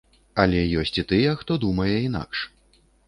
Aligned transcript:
Але 0.43 0.61
ёсць 0.83 0.93
і 1.01 1.03
тыя, 1.11 1.35
хто 1.41 1.59
думае 1.67 1.91
інакш. 2.09 2.43